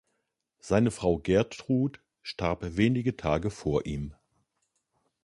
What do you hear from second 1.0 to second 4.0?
Gertrud starb wenige Tage vor